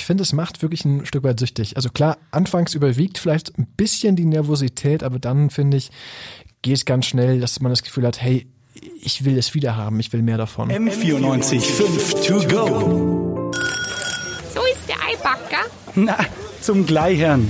[0.00, 1.76] finde, es macht wirklich ein Stück weit süchtig.
[1.76, 5.90] Also klar, anfangs überwiegt vielleicht ein bisschen die Nervosität, aber dann finde ich,
[6.62, 8.46] geht es ganz schnell, dass man das Gefühl hat, hey,
[9.02, 10.70] ich will es wieder haben, ich will mehr davon.
[10.70, 13.52] M94 5 to go.
[14.54, 15.66] So ist der Eibacker.
[15.94, 16.16] Na,
[16.60, 17.48] zum Gleichern.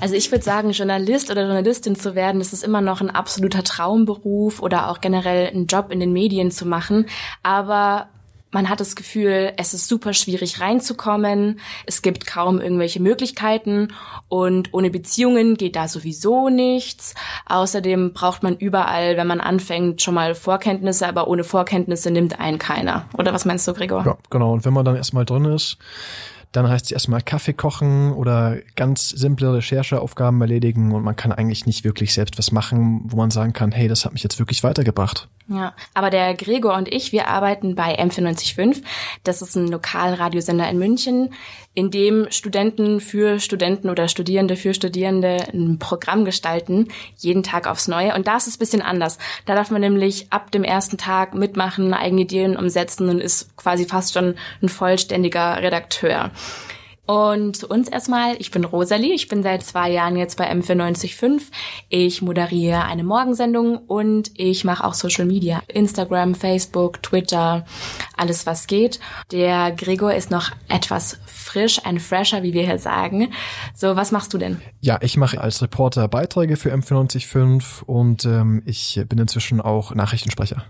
[0.00, 3.64] Also ich würde sagen, Journalist oder Journalistin zu werden, das ist immer noch ein absoluter
[3.64, 7.06] Traumberuf oder auch generell einen Job in den Medien zu machen.
[7.42, 8.08] Aber
[8.54, 11.58] man hat das Gefühl, es ist super schwierig reinzukommen.
[11.86, 13.88] Es gibt kaum irgendwelche Möglichkeiten
[14.28, 17.14] und ohne Beziehungen geht da sowieso nichts.
[17.46, 22.58] Außerdem braucht man überall, wenn man anfängt, schon mal Vorkenntnisse, aber ohne Vorkenntnisse nimmt einen
[22.58, 23.08] keiner.
[23.18, 24.04] Oder was meinst du, Gregor?
[24.06, 24.52] Ja, genau.
[24.52, 25.76] Und wenn man dann erstmal drin ist,
[26.54, 31.66] dann heißt es erstmal Kaffee kochen oder ganz simple Rechercheaufgaben erledigen und man kann eigentlich
[31.66, 34.62] nicht wirklich selbst was machen, wo man sagen kann, hey, das hat mich jetzt wirklich
[34.62, 35.28] weitergebracht.
[35.48, 38.82] Ja, aber der Gregor und ich, wir arbeiten bei M495.
[39.24, 41.34] Das ist ein Lokalradiosender in München,
[41.74, 47.88] in dem Studenten für Studenten oder Studierende für Studierende ein Programm gestalten, jeden Tag aufs
[47.88, 48.14] Neue.
[48.14, 49.18] Und da ist es ein bisschen anders.
[49.44, 53.86] Da darf man nämlich ab dem ersten Tag mitmachen, eigene Ideen umsetzen und ist quasi
[53.86, 56.30] fast schon ein vollständiger Redakteur.
[57.06, 61.42] Und zu uns erstmal, ich bin Rosalie, ich bin seit zwei Jahren jetzt bei M495.
[61.90, 65.62] Ich moderiere eine Morgensendung und ich mache auch Social Media.
[65.68, 67.66] Instagram, Facebook, Twitter,
[68.16, 69.00] alles was geht.
[69.32, 73.32] Der Gregor ist noch etwas frisch, ein Fresher, wie wir hier sagen.
[73.74, 74.60] So, was machst du denn?
[74.80, 80.64] Ja, ich mache als Reporter Beiträge für M495 und ähm, ich bin inzwischen auch Nachrichtensprecher.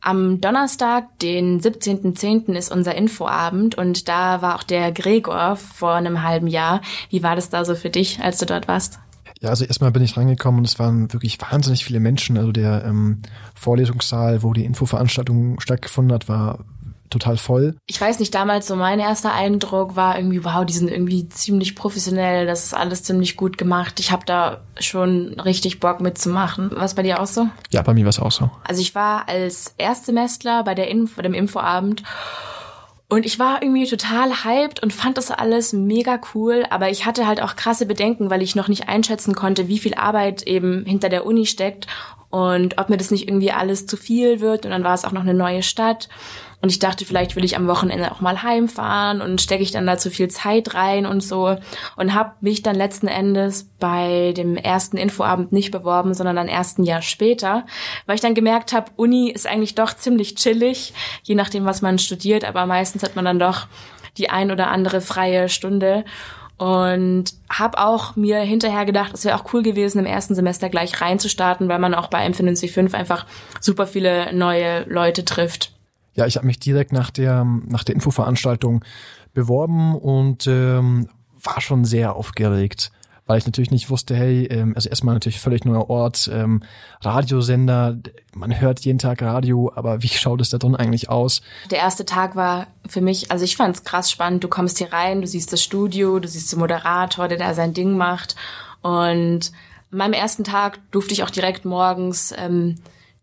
[0.00, 2.54] Am Donnerstag, den 17.10.
[2.54, 6.80] ist unser Infoabend und da war auch der Gregor vor einem halben Jahr.
[7.10, 8.98] Wie war das da so für dich, als du dort warst?
[9.40, 12.38] Ja, also erstmal bin ich reingekommen und es waren wirklich wahnsinnig viele Menschen.
[12.38, 13.22] Also der ähm,
[13.54, 16.60] Vorlesungssaal, wo die Infoveranstaltung stattgefunden hat, war
[17.12, 17.76] total voll.
[17.86, 21.76] Ich weiß nicht, damals so mein erster Eindruck war irgendwie, wow, die sind irgendwie ziemlich
[21.76, 24.00] professionell, das ist alles ziemlich gut gemacht.
[24.00, 26.70] Ich habe da schon richtig Bock mitzumachen.
[26.74, 27.48] Was bei dir auch so?
[27.70, 28.50] Ja, bei mir war es auch so.
[28.64, 32.02] Also ich war als Erstsemestler bei der Info, dem Infoabend
[33.12, 37.26] und ich war irgendwie total hyped und fand das alles mega cool, aber ich hatte
[37.26, 41.10] halt auch krasse Bedenken, weil ich noch nicht einschätzen konnte, wie viel Arbeit eben hinter
[41.10, 41.86] der Uni steckt
[42.32, 44.64] und ob mir das nicht irgendwie alles zu viel wird.
[44.64, 46.08] Und dann war es auch noch eine neue Stadt.
[46.62, 49.86] Und ich dachte, vielleicht will ich am Wochenende auch mal heimfahren und stecke ich dann
[49.86, 51.56] da zu viel Zeit rein und so.
[51.96, 56.78] Und habe mich dann letzten Endes bei dem ersten Infoabend nicht beworben, sondern dann erst
[56.78, 57.66] ein Jahr später,
[58.06, 60.94] weil ich dann gemerkt habe, Uni ist eigentlich doch ziemlich chillig,
[61.24, 63.66] je nachdem, was man studiert, aber meistens hat man dann doch
[64.16, 66.06] die ein oder andere freie Stunde
[66.62, 71.00] und habe auch mir hinterher gedacht, es wäre auch cool gewesen, im ersten Semester gleich
[71.00, 73.26] reinzustarten, weil man auch bei M495 5 einfach
[73.60, 75.72] super viele neue Leute trifft.
[76.14, 78.84] Ja, ich habe mich direkt nach der, nach der Infoveranstaltung
[79.34, 81.08] beworben und ähm,
[81.42, 82.92] war schon sehr aufgeregt,
[83.26, 86.62] weil ich natürlich nicht wusste, hey, ähm, also erstmal natürlich völlig neuer Ort, ähm,
[87.00, 87.96] Radiosender,
[88.34, 91.42] man hört jeden Tag Radio, aber wie schaut es da drin eigentlich aus?
[91.70, 94.42] Der erste Tag war für mich, also ich fand es krass spannend.
[94.44, 97.74] Du kommst hier rein, du siehst das Studio, du siehst den Moderator, der da sein
[97.74, 98.34] Ding macht.
[98.82, 99.52] Und
[99.92, 102.78] an meinem ersten Tag durfte ich auch direkt morgens ähm,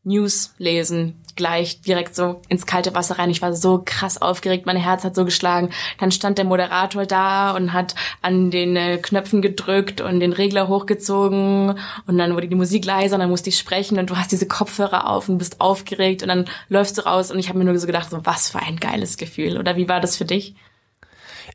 [0.09, 3.29] News lesen, gleich direkt so ins kalte Wasser rein.
[3.29, 5.69] Ich war so krass aufgeregt, mein Herz hat so geschlagen.
[5.99, 10.67] Dann stand der Moderator da und hat an den äh, Knöpfen gedrückt und den Regler
[10.67, 14.31] hochgezogen und dann wurde die Musik leiser und dann musste ich sprechen und du hast
[14.31, 17.65] diese Kopfhörer auf und bist aufgeregt und dann läufst du raus und ich habe mir
[17.65, 19.57] nur so gedacht, so was für ein geiles Gefühl.
[19.57, 20.55] Oder wie war das für dich?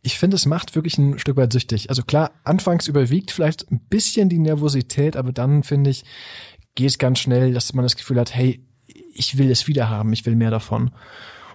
[0.02, 1.88] Ich finde, es macht wirklich ein Stück weit süchtig.
[1.88, 6.04] Also klar, anfangs überwiegt vielleicht ein bisschen die Nervosität, aber dann finde ich,
[6.74, 8.64] geht es ganz schnell, dass man das Gefühl hat, hey,
[9.14, 10.90] ich will es wieder haben, ich will mehr davon.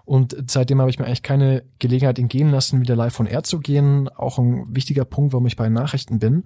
[0.06, 3.59] Und seitdem habe ich mir eigentlich keine Gelegenheit entgehen lassen, wieder live von Air zu
[3.59, 4.09] gehen.
[4.09, 6.46] Auch ein wichtiger Punkt, warum ich bei Nachrichten bin.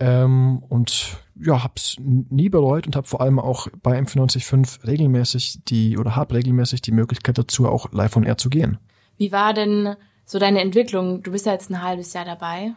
[0.00, 5.96] Ähm, und ja, hab's nie bereut und habe vor allem auch bei M945 regelmäßig die
[5.96, 8.78] oder habe regelmäßig die Möglichkeit dazu, auch live von Air zu gehen.
[9.16, 9.94] Wie war denn
[10.24, 11.22] so deine Entwicklung?
[11.22, 12.72] Du bist ja jetzt ein halbes Jahr dabei.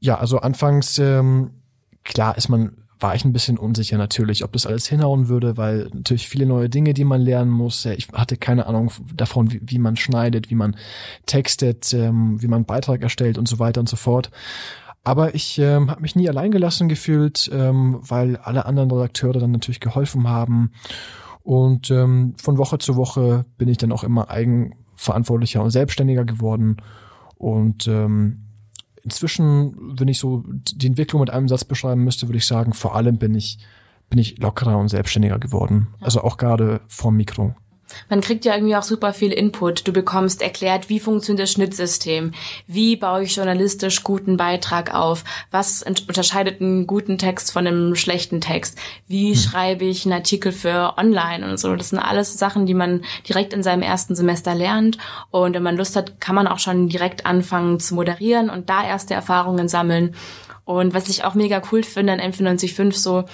[0.00, 1.52] Ja, also anfangs ähm,
[2.04, 5.90] klar ist man war ich ein bisschen unsicher natürlich, ob das alles hinhauen würde, weil
[5.92, 7.84] natürlich viele neue Dinge, die man lernen muss.
[7.84, 10.76] Ich hatte keine Ahnung davon, wie, wie man schneidet, wie man
[11.26, 14.30] textet, ähm, wie man Beitrag erstellt und so weiter und so fort.
[15.04, 19.50] Aber ich ähm, habe mich nie allein gelassen gefühlt, ähm, weil alle anderen Redakteure dann
[19.50, 20.70] natürlich geholfen haben.
[21.42, 26.76] Und ähm, von Woche zu Woche bin ich dann auch immer eigenverantwortlicher und selbstständiger geworden.
[27.36, 28.51] Und ähm,
[29.04, 32.94] inzwischen, wenn ich so die Entwicklung mit einem Satz beschreiben müsste, würde ich sagen, vor
[32.94, 33.58] allem bin ich,
[34.10, 35.88] bin ich lockerer und selbstständiger geworden.
[36.00, 37.54] Also auch gerade vorm Mikro.
[38.08, 39.86] Man kriegt ja irgendwie auch super viel Input.
[39.86, 42.32] Du bekommst erklärt, wie funktioniert das Schnittsystem,
[42.66, 48.40] wie baue ich journalistisch guten Beitrag auf, was unterscheidet einen guten Text von einem schlechten
[48.40, 49.40] Text, wie hm.
[49.40, 51.74] schreibe ich einen Artikel für online und so.
[51.76, 54.98] Das sind alles Sachen, die man direkt in seinem ersten Semester lernt.
[55.30, 58.84] Und wenn man Lust hat, kann man auch schon direkt anfangen zu moderieren und da
[58.84, 60.14] erste Erfahrungen sammeln.
[60.64, 63.24] Und was ich auch mega cool finde an M495 so,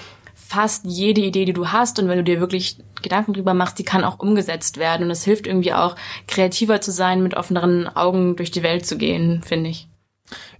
[0.47, 3.83] fast jede Idee, die du hast und wenn du dir wirklich Gedanken drüber machst, die
[3.83, 5.95] kann auch umgesetzt werden und es hilft irgendwie auch
[6.27, 9.87] kreativer zu sein, mit offeneren Augen durch die Welt zu gehen, finde ich.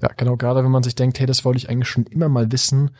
[0.01, 2.51] Ja, genau, gerade wenn man sich denkt, hey, das wollte ich eigentlich schon immer mal
[2.51, 2.91] wissen,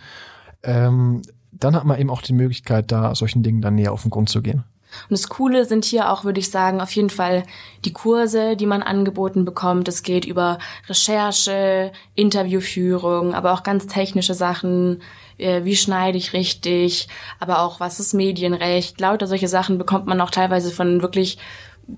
[0.63, 1.21] ähm,
[1.51, 4.29] dann hat man eben auch die Möglichkeit, da solchen Dingen dann näher auf den Grund
[4.29, 4.63] zu gehen.
[5.09, 7.43] Und das Coole sind hier auch, würde ich sagen, auf jeden Fall
[7.85, 9.87] die Kurse, die man angeboten bekommt.
[9.87, 10.57] Es geht über
[10.87, 15.01] Recherche, Interviewführung, aber auch ganz technische Sachen,
[15.37, 17.07] äh, wie schneide ich richtig,
[17.39, 18.99] aber auch was ist Medienrecht.
[18.99, 21.37] Lauter solche Sachen bekommt man auch teilweise von wirklich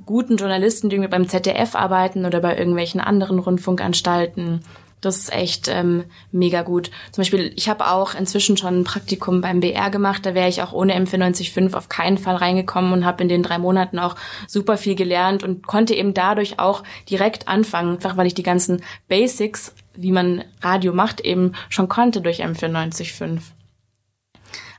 [0.05, 4.61] guten Journalisten, die irgendwie beim ZDF arbeiten oder bei irgendwelchen anderen Rundfunkanstalten.
[5.01, 6.91] Das ist echt ähm, mega gut.
[7.11, 10.25] Zum Beispiel, ich habe auch inzwischen schon ein Praktikum beim BR gemacht.
[10.25, 13.57] Da wäre ich auch ohne M495 auf keinen Fall reingekommen und habe in den drei
[13.57, 14.15] Monaten auch
[14.47, 18.83] super viel gelernt und konnte eben dadurch auch direkt anfangen, einfach weil ich die ganzen
[19.07, 23.41] Basics, wie man Radio macht, eben schon konnte durch M495.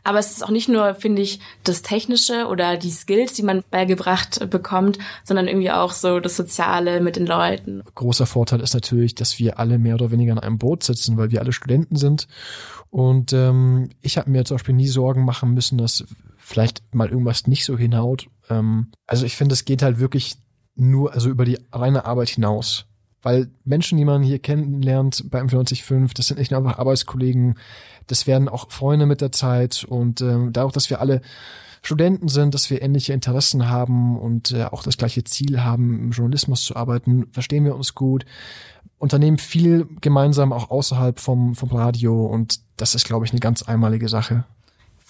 [0.04, 3.62] Aber es ist auch nicht nur, finde ich, das Technische oder die Skills, die man
[3.70, 7.82] beigebracht bekommt, sondern irgendwie auch so das Soziale mit den Leuten.
[7.94, 11.31] Großer Vorteil ist natürlich, dass wir alle mehr oder weniger in einem Boot sitzen, weil
[11.31, 12.26] wir alle Studenten sind.
[12.90, 16.04] Und ähm, ich habe mir zum Beispiel nie Sorgen machen müssen, dass
[16.37, 18.26] vielleicht mal irgendwas nicht so hinhaut.
[18.50, 20.37] Ähm, also ich finde, es geht halt wirklich
[20.75, 22.87] nur, also über die reine Arbeit hinaus.
[23.23, 27.57] Weil Menschen, die man hier kennenlernt bei M495, das sind nicht nur einfach Arbeitskollegen,
[28.09, 29.85] das werden auch Freunde mit der Zeit.
[29.85, 31.21] Und äh, dadurch, dass wir alle
[31.83, 36.11] Studenten sind, dass wir ähnliche Interessen haben und äh, auch das gleiche Ziel haben, im
[36.11, 38.25] Journalismus zu arbeiten, verstehen wir uns gut,
[38.99, 42.27] unternehmen viel gemeinsam auch außerhalb vom, vom Radio.
[42.27, 44.45] Und das ist, glaube ich, eine ganz einmalige Sache.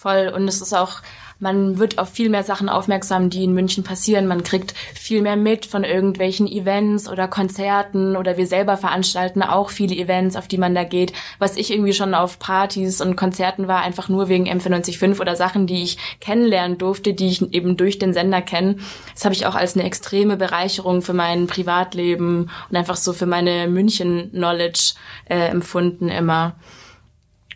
[0.03, 0.33] Voll.
[0.35, 1.01] Und es ist auch
[1.43, 4.27] man wird auf viel mehr Sachen aufmerksam, die in München passieren.
[4.27, 9.69] Man kriegt viel mehr mit von irgendwelchen Events oder Konzerten oder wir selber veranstalten auch
[9.69, 11.11] viele Events, auf die man da geht.
[11.39, 15.67] Was ich irgendwie schon auf Partys und Konzerten war, einfach nur wegen M495 oder Sachen,
[15.67, 18.77] die ich kennenlernen durfte, die ich eben durch den Sender kenne.
[19.13, 23.25] Das habe ich auch als eine extreme Bereicherung für mein Privatleben und einfach so für
[23.25, 24.93] meine München-Knowledge
[25.25, 26.55] äh, empfunden immer.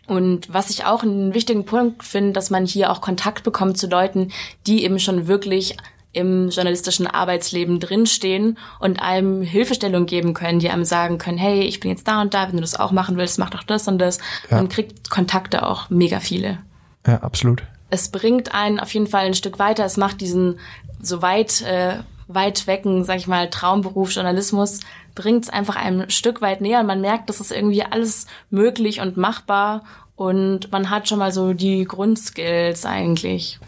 [0.08, 3.86] Und was ich auch einen wichtigen Punkt finde, dass man hier auch Kontakt bekommt zu
[3.86, 4.32] Leuten,
[4.66, 5.76] die eben schon wirklich
[6.12, 11.80] im journalistischen Arbeitsleben drinstehen und einem Hilfestellung geben können, die einem sagen können, hey, ich
[11.80, 13.98] bin jetzt da und da, wenn du das auch machen willst, mach doch das und
[13.98, 14.18] das.
[14.50, 14.56] Ja.
[14.56, 16.58] Man kriegt Kontakte auch mega viele.
[17.06, 17.62] Ja, absolut.
[17.90, 19.84] Es bringt einen auf jeden Fall ein Stück weiter.
[19.84, 20.58] Es macht diesen
[21.02, 21.96] so weit, äh,
[22.28, 24.80] weit wecken, sag ich mal, Traumberuf Journalismus
[25.18, 29.00] bringt es einfach ein Stück weit näher und man merkt, dass es irgendwie alles möglich
[29.00, 29.82] und machbar
[30.14, 33.58] und man hat schon mal so die Grundskills eigentlich.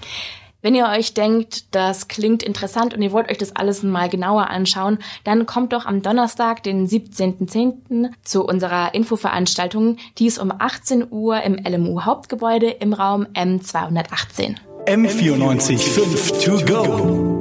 [0.62, 4.49] Wenn ihr euch denkt, das klingt interessant und ihr wollt euch das alles mal genauer
[4.49, 8.11] anschauen, dann kommt doch am Donnerstag, den 17.10.
[8.23, 9.96] zu unserer Infoveranstaltung.
[10.19, 14.56] Die ist um 18 Uhr im LMU Hauptgebäude im Raum M218.
[14.87, 17.40] M94 5 to go.